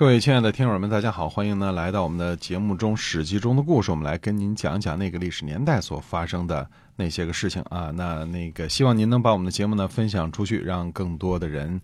[0.00, 7.90] 各位亲爱的听友们，大家好，欢迎呢来到我们的节目中《史记》中的故事，我们来跟您讲讲那个历史年代所发生的那些个事情啊。
[7.94, 11.78] 那那个希望您能把我们的节目呢分享出去，让更多的人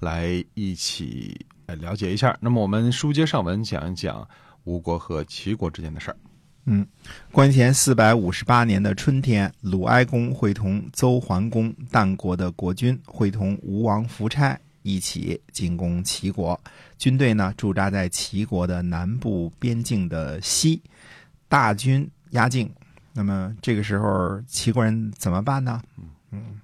[0.00, 2.36] 来一起呃了解一下。
[2.40, 4.26] 那么我们书接上文，讲一讲
[4.64, 6.16] 吴国和齐国之间的事儿。
[6.64, 6.84] 嗯，
[7.30, 14.58] 公元前四百五十八年的春天，鲁哀公会同邹桓公淡国的国君，会同吴王夫差。
[14.82, 16.58] 一起进攻齐国，
[16.98, 20.82] 军队呢驻扎在齐国的南部边境的西，
[21.48, 22.70] 大军压境。
[23.12, 25.82] 那么这个时候，齐国人怎么办呢？
[26.30, 26.60] 嗯，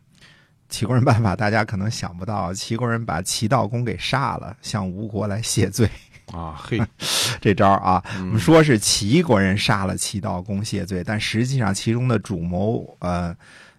[0.69, 5.88] 齐国人办法大家可能想不到，齐国人把齐悼公给杀了，向吴国来谢罪
[6.32, 6.55] 啊！
[6.58, 6.80] 嘿，
[7.41, 13.36] 这招啊，我们说是齐国人杀了齐悼公谢罪，但实际上其中的主谋呃。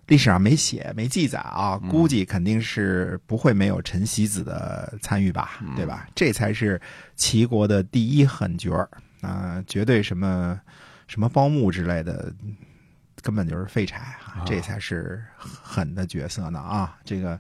[0.10, 6.08] 历史上没写没记载啊，估计肯定是不会没有陈喜子的参与吧，对吧？
[6.16, 6.82] 这才是
[7.16, 8.90] 齐国的第一狠角儿
[9.22, 10.60] 啊，绝对什么
[11.08, 12.34] 什么包木之类的，
[13.22, 16.98] 根本就是废柴啊，这才是狠的角色呢啊！
[17.06, 17.40] 这个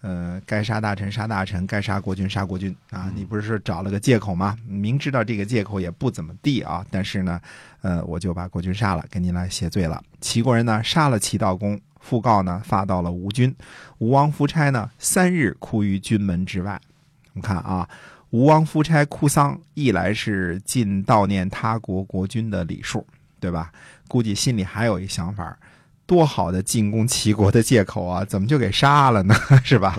[0.00, 3.10] 呃，该杀大臣杀大臣，该杀国君杀国君啊！
[3.14, 4.56] 你不是说找了个借口吗？
[4.64, 7.40] 明知道这个借口也不怎么地啊，但是呢，
[7.82, 10.02] 呃，我就把国君杀了，给您来谢罪了。
[10.20, 11.78] 齐国人呢，杀了齐悼公。
[12.02, 13.54] 讣告呢发到了吴军，
[13.98, 16.80] 吴王夫差呢三日哭于军门之外。
[17.32, 17.88] 我们看啊，
[18.30, 23.06] 吴王夫差哭丧，一来是尽悼念他国国君的礼数，
[23.40, 23.70] 对吧？
[24.08, 25.56] 估计心里还有一想法：
[26.06, 29.34] 多好的进攻齐国的借口啊，怎么就给杀了呢？
[29.62, 29.96] 是吧？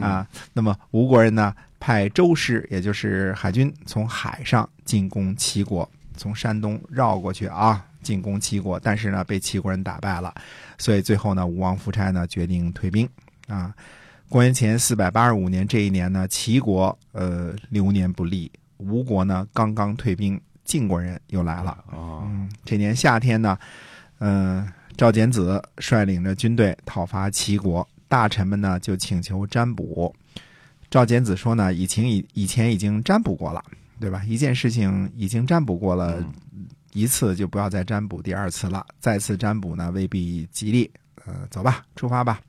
[0.00, 7.84] 啊，那么吴国人呢派周师，也就是海军，从海上进攻齐国，从山东绕过去啊。
[8.02, 10.34] 进攻齐国，但是呢，被齐国人打败了，
[10.78, 13.08] 所以最后呢，吴王夫差呢决定退兵
[13.46, 13.74] 啊。
[14.28, 22.22] 公元前四百八十五年这一年呢，齐国呃流年不利，吴国呢刚刚退兵，晋国人又来了啊。
[22.64, 23.58] 这年夏天呢，
[24.20, 24.66] 嗯，
[24.96, 30.14] 赵简子率领着军队讨伐齐国，大臣们呢就请求占卜。
[30.88, 33.60] 赵简子说呢，以前以以前已经占卜过了，
[33.98, 34.22] 对吧？
[34.24, 36.24] 一件事情已经占卜过了。
[36.92, 40.90] 一次就不要再占卜第二次了，再次占卜呢未必吉利。
[41.26, 42.40] 呃，走吧，出发吧。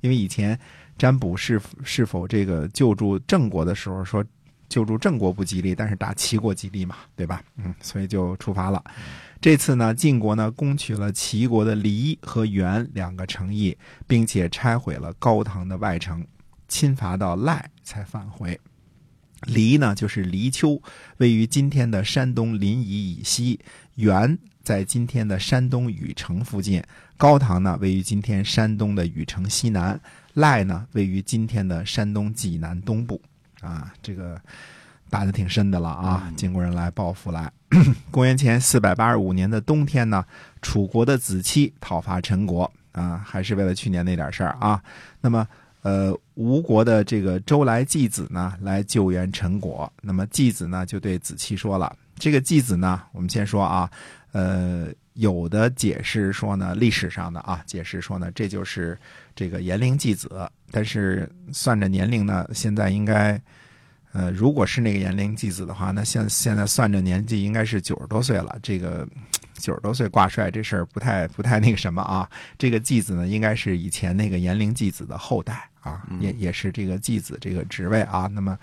[0.00, 0.58] 因为以前
[0.96, 4.24] 占卜是是否这个救助郑国的时候说
[4.68, 7.42] 救助郑国不吉利，但是打齐国吉利嘛，对吧？
[7.56, 8.82] 嗯，所以就出发了。
[9.40, 16.24] 这次呢，晋国呢攻取了齐国的黎和原两个城邑，并且拆毁了高唐的外城，
[16.68, 18.58] 侵伐到赖才返回。
[19.46, 20.80] 黎呢就是黎丘，
[21.18, 23.58] 位于今天的山东临沂以西。
[23.96, 26.82] 原在今天的山东禹城附近，
[27.16, 30.00] 高唐呢位于今天山东的禹城西南，
[30.34, 33.20] 赖呢位于今天的山东济南东部。
[33.60, 34.40] 啊，这个
[35.10, 36.32] 打的挺深的了啊！
[36.34, 37.52] 晋国人来报复来。
[38.10, 40.24] 公元前四百八十五年的冬天呢，
[40.62, 44.82] 楚国的子期讨伐陈国啊，还是为了去年那点事儿啊。
[45.20, 45.46] 那么，
[45.82, 49.90] 呃，吴国的这个周来季子呢，来救援陈国。
[50.02, 51.96] 那么季子呢，就对子期说了。
[52.18, 53.90] 这个季子呢，我们先说啊，
[54.32, 58.98] 呃，有的解释说呢，历史上的啊，解释说呢，这就是
[59.34, 60.30] 这个延陵季子。
[60.70, 63.40] 但是算着年龄呢，现在应该，
[64.12, 68.58] 呃，如果是那个延陵季子的话，那现现在算着年纪应该是九十多岁了。
[68.62, 69.08] 这个
[69.60, 72.28] 九十多岁挂帅这事儿不太不太那个什么啊。
[72.58, 78.26] 这个继子呢，应该是以前那个延陵继子的后代啊，也也是这个继子这个职位啊。
[78.32, 78.58] 那么。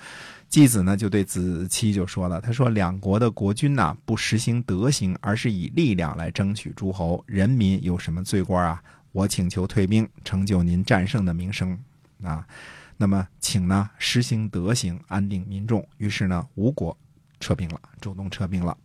[0.50, 8.82] 继子呢就对子期就说了，他说两国的国君呐不实行德行，而是以力量来争取诸侯，人民有什么罪过啊？
[9.12, 11.78] 我请求退兵，成就您战胜的名声
[12.24, 12.48] 啊。
[12.96, 15.86] 那么请呢实行德行，安定民众。
[15.98, 16.98] 于是呢吴国
[17.42, 18.78] 撤兵了，主动撤兵了。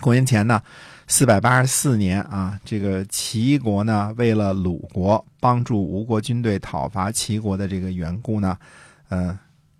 [0.00, 0.62] 公元前呢
[1.06, 8.58] 四百八十四年啊，这个齐国呢为了鲁国帮助吴国军队讨伐齐国的这个缘故呢，
[9.08, 9.38] 呃，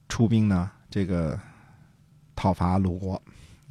[0.08, 0.70] 出兵呢。
[0.90, 1.38] 这个
[2.34, 3.22] 讨伐鲁国，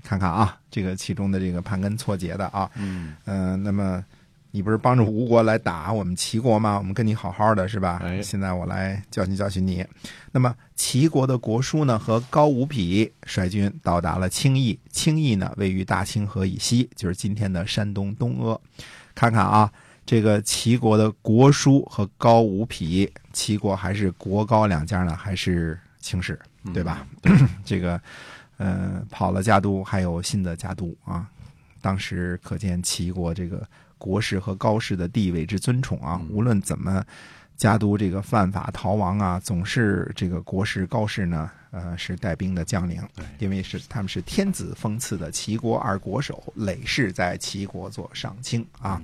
[0.04, 4.06] 看看啊，这个其中的这个盘根错节的啊，嗯，呃，那么
[4.58, 6.80] 你不是帮助吴国来打我们齐国吗？
[6.80, 8.00] 我们跟你好好的是吧？
[8.02, 9.86] 哎现在我来教训教训你。
[10.32, 18.60] 那么齐国的国叔呢和高五匹率军到达了青邑，青邑呢位于大清河以西，就是今天的山东东阿。
[19.14, 19.72] 看看啊，
[20.08, 26.40] 这个齐国的国叔和高五匹，齐国还是国高两家呢，还是卿氏，
[26.74, 27.06] 对吧？
[27.64, 28.02] 这个，
[28.58, 31.28] 呃，跑了家督，还有新的家督啊。
[31.80, 33.66] 当时可见齐国这个
[33.98, 37.04] 国士和高士的地位之尊崇啊，无论怎么
[37.56, 43.02] 家督这个犯法逃亡啊，总是这个国士高士呢，呃，是带兵的将领，
[43.40, 49.02] 因为是他们是天子封赐的齐国二国手，累世在齐国做上卿啊。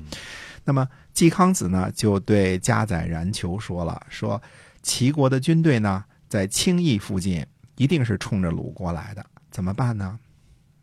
[0.63, 4.42] 那么季康子呢，就对加载然求说了，说
[4.84, 10.19] 齐国的军队呢，在青邑附近，一定是冲着鲁国来的，怎么办呢？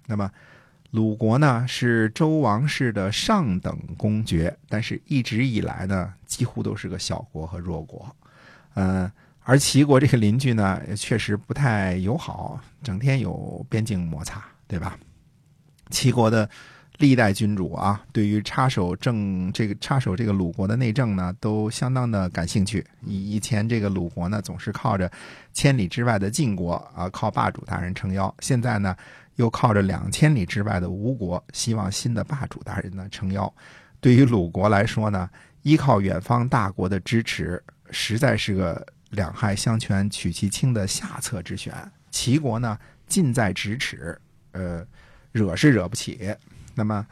[0.07, 0.29] 那么
[0.91, 8.15] 鲁国呢是周王室的上等公爵，但是一直以来呢，几乎都是个小国和弱国，
[8.75, 9.11] 嗯、
[9.45, 14.99] 而齐国这个邻居呢，也确实不太友好，整天有边境摩擦，对吧？
[15.91, 16.49] 齐国的
[16.99, 22.85] 历代君主啊，对于插手政这个插手这个鲁国的内政呢，都相当的感兴趣。
[23.07, 25.11] 以以前这个鲁国呢，总是靠着
[25.53, 28.95] 千里之外的晋国啊，靠霸主大人撑腰；现在呢，
[29.41, 33.51] 又靠着两千里之外的吴国，希望新的霸主大人呢撑腰。
[33.99, 35.29] 对于鲁国来说呢，
[35.63, 41.75] 依靠远方大国的支持，实在是个两害相权取其轻的下策之选。
[42.11, 44.21] 齐国呢，近在咫尺，
[44.53, 44.87] 呃，
[45.33, 46.37] 惹是惹不起。
[46.75, 47.07] 那么，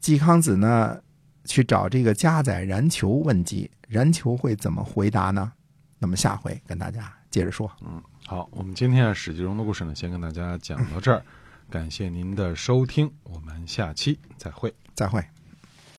[0.00, 1.00] 季康子呢，
[1.44, 5.52] 去找这个加载然求问计，然求会怎么回答呢？
[6.00, 7.70] 那么下回跟大家接着说。
[7.86, 11.22] 嗯好，我们今天啊《史记》中的故事呢，先跟大家讲到这儿，
[11.72, 14.70] 感谢您的收听，我们下期再会。
[14.94, 15.31] 再会。